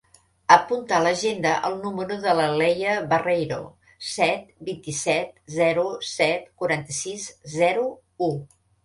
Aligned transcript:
Apunta 0.53 0.93
a 0.99 0.99
l'agenda 1.07 1.49
el 1.67 1.75
número 1.83 2.15
de 2.23 2.31
la 2.39 2.45
Leia 2.61 2.95
Barreiro: 3.11 3.59
set, 4.13 4.47
vint-i-set, 4.71 5.37
zero, 5.59 5.85
set, 6.13 6.49
quaranta-sis, 6.63 7.29
zero, 7.59 7.85
u. 8.31 8.33